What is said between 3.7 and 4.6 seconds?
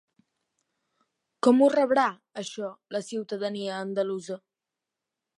andalusa?